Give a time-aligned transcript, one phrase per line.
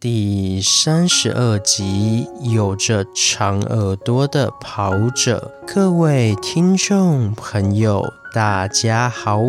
[0.00, 5.52] 第三十二集，有着长耳朵的跑者。
[5.66, 9.42] 各位听众朋友，大家好，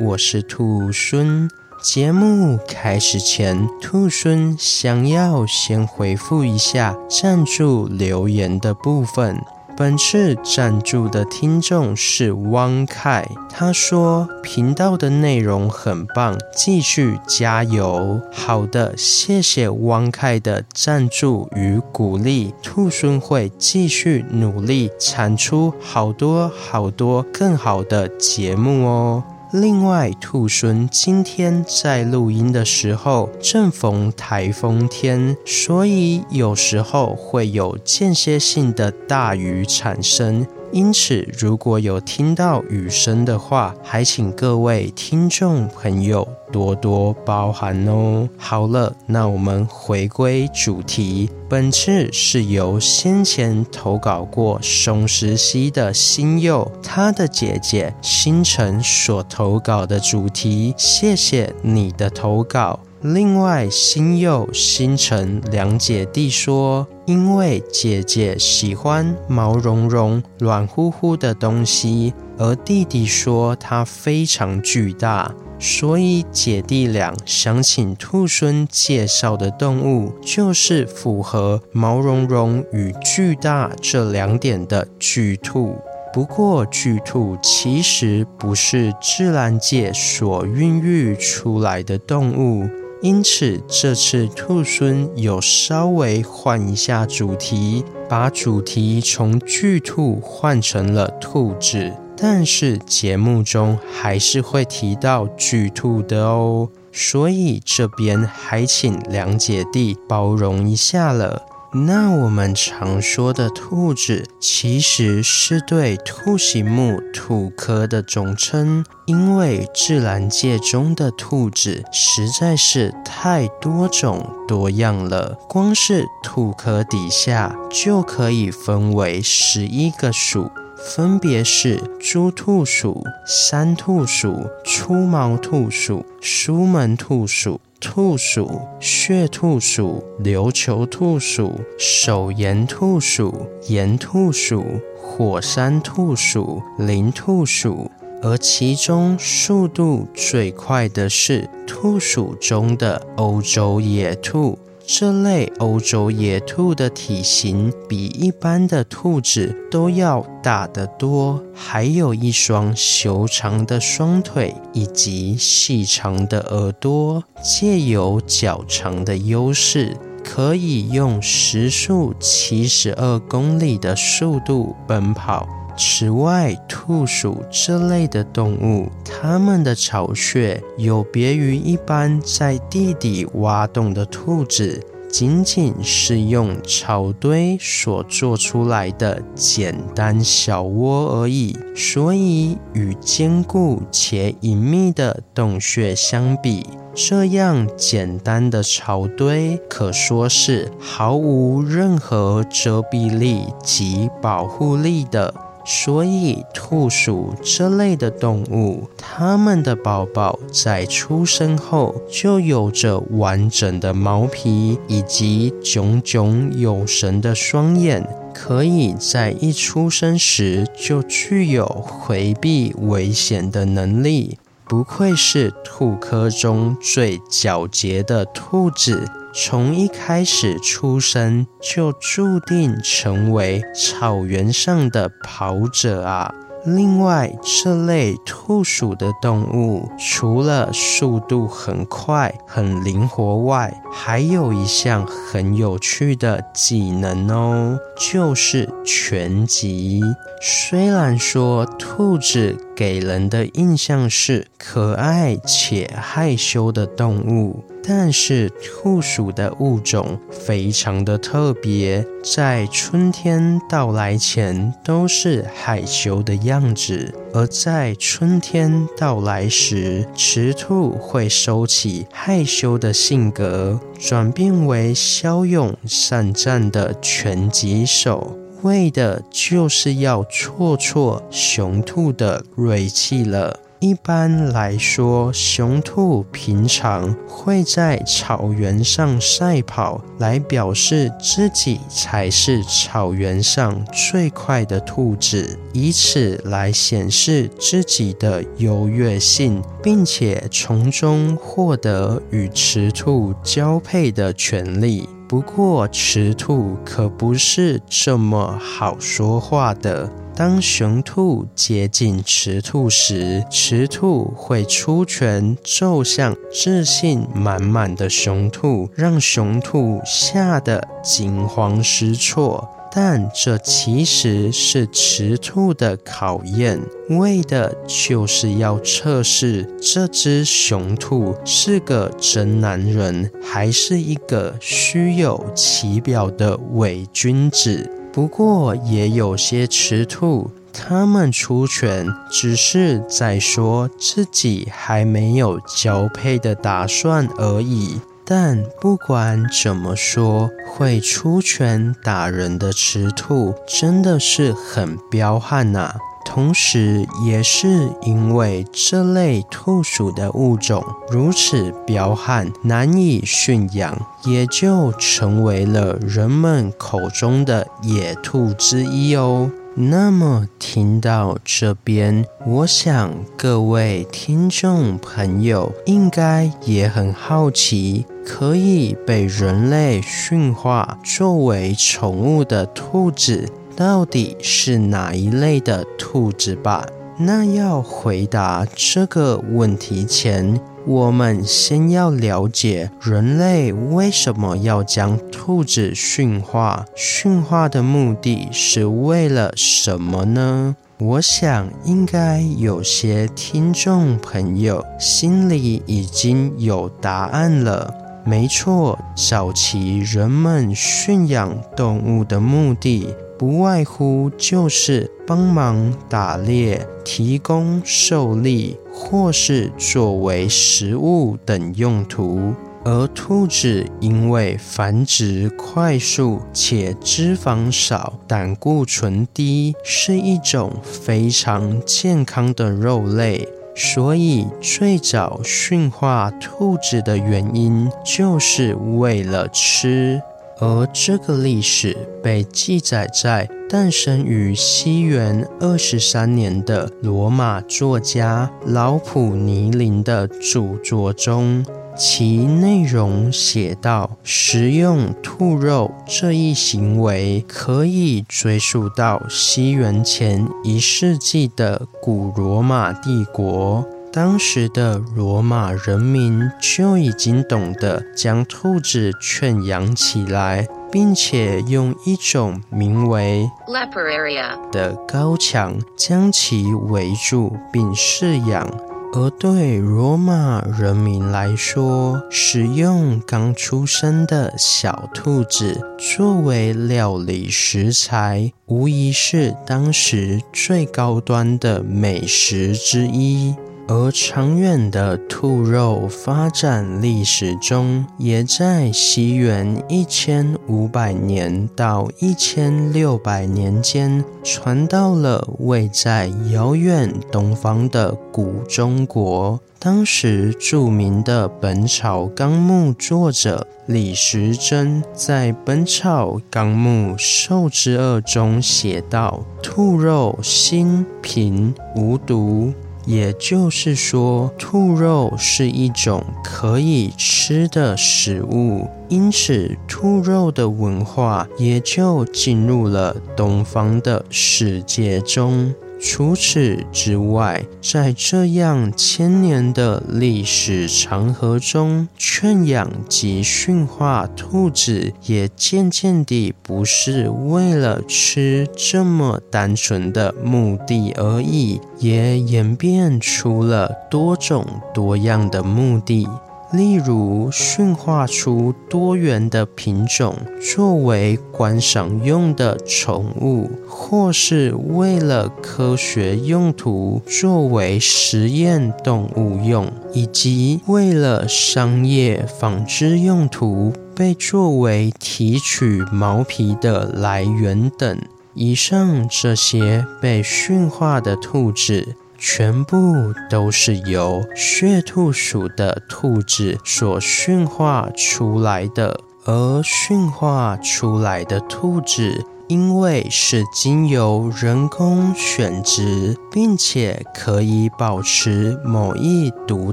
[0.00, 1.50] 我是兔孙。
[1.82, 9.38] 节目开始前，兔孙想要先回复一下赞助留言的部分。
[9.78, 18.20] 本次赞助的听众是汪凯，他说频道的内容很棒，继续加油。
[18.32, 29.22] 好的，谢谢汪凯的赞助与鼓励，兔孙会继续努力产出好多好多更好的节目哦。
[29.52, 40.46] 另外，兔孙今天在录音的时候正逢台风天，所以有时候会有间歇性的大雨产生。
[40.70, 48.28] 因此，如果有听到雨声的话，还请各位听众朋友多多包涵哦。
[48.36, 60.74] 好了，那我们回归主题，本次是由先前投稿过松石溪的新佑，他的姐姐星辰所投稿的主题。
[60.76, 62.80] 谢谢你的投稿。
[63.02, 85.76] 另外，星佑、星辰两姐弟说，因为姐姐喜欢毛茸茸、软乎乎的东西，而弟弟说它非常巨大，所以姐弟俩想请兔孙介绍的动物就是符合毛茸茸与巨大这两点的巨兔。
[86.12, 92.68] 不过，巨兔其实不是自然界所孕育出来的动物。
[93.00, 111.42] 因此，这次兔孙有稍微换一下主题，把主题从巨兔换成了兔子，但是节目中还是会提到巨兔的哦，所以这边还请两姐弟包容一下了。
[111.70, 137.60] 那我们常说的兔子，其实是对兔形目兔科的总称，因为自然界中的兔子实在是太多种多样了，光是兔科底下就可以分为十一个属，分别是猪兔属、山兔属、粗毛兔属、苏门兔属。
[137.80, 144.64] 兔鼠、血兔鼠、琉球兔鼠、手岩兔鼠、岩兔鼠、
[144.96, 147.88] 火山兔鼠、林兔鼠，
[148.20, 154.58] 而其中速度最快的是兔鼠中的欧洲野兔。
[154.90, 169.94] 这类欧洲野兔的体型比一般的兔子都要大得多，还有一双修长的双腿以及细长的耳朵，借由较长的优势，
[170.24, 175.46] 可以用时速七十二公里的速度奔跑。
[175.78, 191.56] 此外，兔鼠这类的动物，它们的巢穴有别于一般在地底挖洞的兔子，仅仅是用草堆所做出来的简单小窝而已。
[191.76, 205.32] 所以，与坚固且隐秘的洞穴相比，这样简单的草堆可说是毫无任何遮蔽力及保护力的。
[205.70, 224.38] 所以，兔鼠这类的动物，它们的宝宝在出生后就有着完整的毛皮以及炯炯有神的双眼，可以在一出生时就具有回避危险的能力。
[224.66, 229.06] 不愧是兔科中最皎洁的兔子。
[229.40, 236.34] 从一开始出生就注定成为草原上的跑者啊！
[236.64, 237.32] 另外，
[237.62, 250.02] 这类兔鼠的动物除了速度很快、很灵活外，还有一项很有趣的技能哦，就是拳击。
[250.42, 257.64] 虽然说兔子给人的印象是可爱且害羞的动物。
[257.82, 283.60] 但是兔属的物种非常的特别，在春天到来前都是害羞的样子，而在春天到来时，雌兔会收起害羞的性格，转变为骁勇善战的拳击手，为的就是要挫挫雄兔的锐气了。
[283.80, 305.08] 一般来说，雄兔平常会在草原上赛跑，来表示自己才是草原上最快的兔子，以此来显示自己的优越性，并且从中获得与雌兔交配的权利。
[305.28, 310.10] 不过，雌兔可不是这么好说话的。
[310.34, 322.66] 当雄兔接近雌兔时，雌兔会出拳揍向自信满满的雄兔，让雄兔吓得惊慌失措。
[323.00, 326.80] 但这其实是雌兔的考验，
[327.10, 337.88] 为的就是要测试这只雄兔是个真男人，还是一个虚有其表的伪君子。
[338.12, 348.00] 不过，也有些雌兔，他们出拳只是在说自己还没有交配的打算而已。
[348.30, 355.94] 但不管怎么说，会出拳打人的雌兔真的是很彪悍呐。
[356.26, 369.50] 同时，也是因为这类兔属的物种如此彪悍，难以驯养，也就成为了人们口中的野兔之一哦。
[369.80, 383.48] 那么，听到这边，我想各位听众朋友应该也很好奇，可以被人类驯化作为宠物的兔子。
[383.76, 386.84] 到底是哪一类的兔子吧？
[387.20, 396.84] 那要回答这个问题前，我们先要了解人类为什么要将兔子驯化？
[396.94, 400.76] 驯化的目的是为了什么呢？
[400.98, 407.92] 我想应该有些听众朋友心里已经有答案了。
[408.24, 413.12] 没错，早期人们驯养动物的目的。
[413.38, 422.52] 不外乎就是帮忙打猎、提供狩猎，或是作为食物等用途。
[422.84, 433.46] 而兔子因为繁殖快速且脂肪少、胆固醇低，是一种非常健康的肉类，
[433.76, 440.22] 所以最早驯化兔子的原因就是为了吃。
[440.60, 451.64] 而这个历史被记载在诞生于西元二十三年的罗马作家老普尼林的著作中，
[451.96, 463.86] 其内容写道：食用兔肉这一行为可以追溯到西元前一世纪的古罗马帝国。
[464.12, 478.68] 当时的罗马人民就已经懂得将兔子圈养起来，并且用一种名为 “leperaria” 的高墙将其围住并饲养。
[479.14, 493.54] 而对罗马人民来说，使用刚出生的小兔子作为料理食材，无疑是当时最高端的美食之一。
[493.90, 509.58] 而长远的兔肉发展历史中，也在西元一千五百年到一千六百年间，传到了位在遥远东方的古中国。
[509.78, 522.74] 当时著名的《本草纲目》作者李时珍在《本草纲目兽之二》中写道：“兔肉辛平无毒。”
[523.08, 535.74] 也就是说，兔肉是一种可以吃的食物，因此兔肉的文化也就进入了东方的世界中。
[536.00, 554.64] 除此之外，在这样千年的历史长河中，圈养及驯化兔子也渐渐地不是为了吃这么单纯的目的而已，也演变出了多种
[554.94, 556.28] 多样的目的。
[556.72, 578.18] 例如，驯化出多元的品种，作为观赏用的宠物，或是为了科学用途，作为实验动物用，以及为了商业纺织用途，被作为提取毛皮的来源等。
[578.52, 582.16] 以上这些被驯化的兔子。
[582.38, 599.92] 全部都是由血兔属的兔子所驯化出来的，而驯化出来的兔子，因为是经由人工选殖，并且可以保持某一独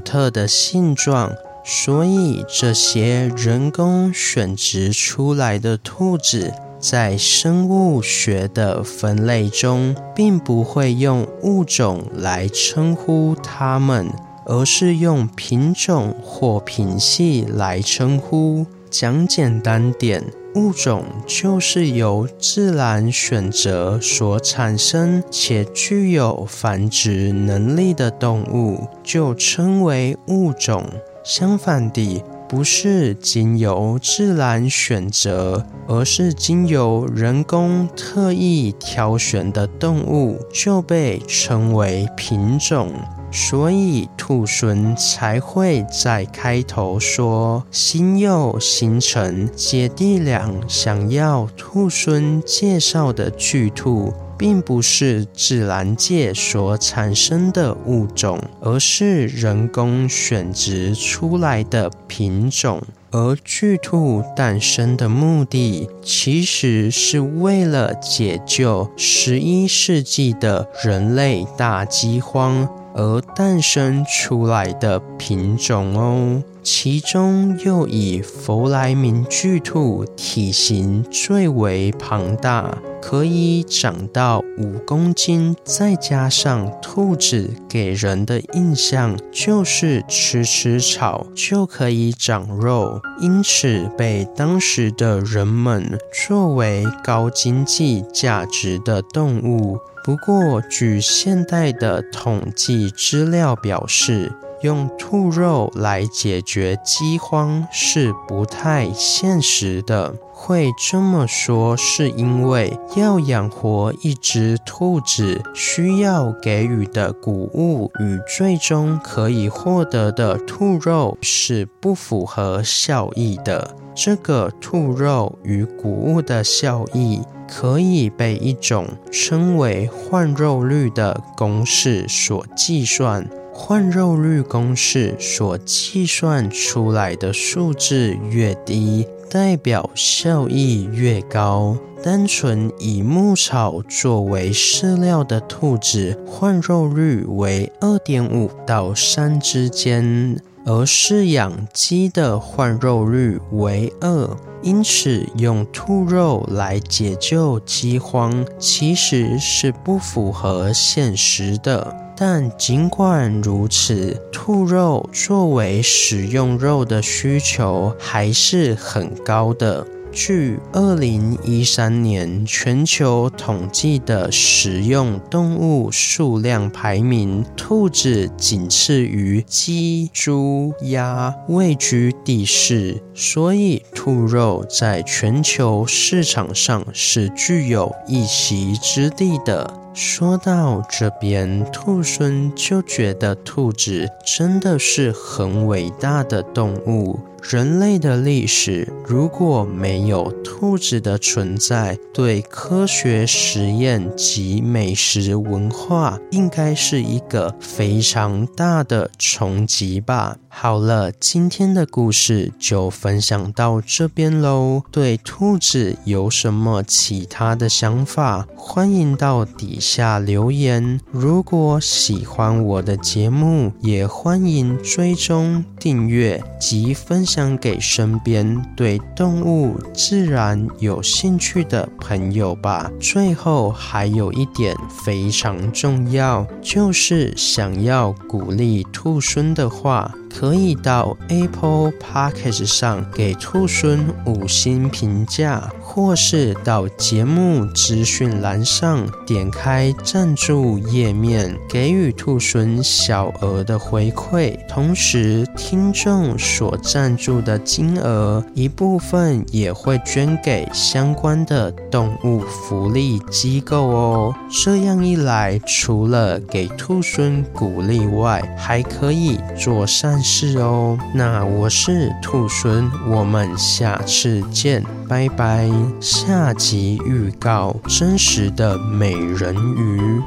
[0.00, 1.32] 特的性状，
[1.64, 6.52] 所以这些人工选择出来的兔子。
[6.88, 14.08] 在生物学的分类中，并不会用物种来称呼它们，
[14.44, 18.64] 而是用品种或品系来称呼。
[18.88, 20.22] 讲简单点，
[20.54, 30.84] 物种就是由自然选择所产生且具有繁殖能力的动物，就称为物种。
[31.24, 42.92] 相反地，不是经由自然选择，而是经由人工特意挑选的动物，就被称为品种。
[43.32, 62.82] 所以兔狲才会在开头说：“新佑、星辰姐弟俩想要兔狲介绍的巨兔。”并不是自然界所产生的物种，而是人工选择出来的品种。
[63.12, 76.42] 而巨兔诞生的目的，其实是为了解救十一世纪的人类大饥荒而诞生出来的品种哦。
[76.68, 95.96] 其中又以弗莱明巨兔体型最为庞大，可以长到五公斤，再加上兔子给人的印象就是吃吃草就可以长肉，因此被当时的人们
[96.26, 99.78] 作为高经济价值的动物。
[100.02, 104.32] 不过，据现代的统计资料表示，
[104.66, 110.12] 用兔肉来解决饥荒是不太现实的。
[110.32, 123.74] 会这么说，是因为要养活一只兔子，需要给予的谷物与最终可以获得的兔肉是不符合效益的。
[123.94, 133.26] 这个兔肉与谷物的效益，可以被一种称为换肉率的公式所计算。
[133.58, 141.74] 换肉率公式所计算出来的数字越低，代表效益越高。
[142.04, 154.36] 单纯以牧草作为饲料的兔子，换肉率为二点五到三之间，而饲养鸡的换肉率为二。
[154.62, 162.05] 因此，用兔肉来解救饥荒，其实是不符合现实的。
[162.18, 169.86] 但尽管如此，兔肉作为食用肉的需求还是很高的。
[170.12, 182.98] 据二零一三年全球统计的食用动物数量排名，兔子仅次于鸡、猪、鸭，位居第四。
[183.14, 189.70] 所以，兔肉在全球市场上是具有一席之地的。
[189.98, 197.18] 说到这边，兔孙就觉得兔子真的是很伟大的动物。
[197.42, 210.36] 人类的历史如果没有兔子的存在，对科学实验及美食文化应该是一个非常大的冲击吧。
[210.58, 214.82] 好了，今天的故事就分享到这边喽。
[214.90, 220.98] 对兔子有什么其他的想法，欢迎到底下留言。
[221.10, 232.90] 如果喜欢我的节目，也欢迎追踪订阅及分享给身边对动物、自然有兴趣的朋友吧。
[232.98, 240.10] 最后还有一点非常重要，就是想要鼓励兔孙的话。
[240.38, 254.54] 可以到 Apple Podcast 上给兔孙五星评价，或是到节目资讯栏上点开赞助页面，给予兔猻小额的回馈。
[254.68, 264.34] 同时，听众所赞助的金额一部分也会捐给相关的动物福利机构哦。
[264.62, 275.85] 这样一来，除了给兔猻鼓励外，还可以做善事哦，那我是兔猻，我们下次见，拜拜。
[276.00, 280.20] 下集预告：真实的美人鱼。